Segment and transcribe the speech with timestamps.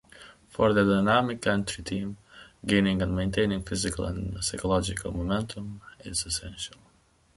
[0.49, 2.17] For the dynamic entry team,
[2.65, 6.77] gaining and maintaining physical and psychological momentum is essential.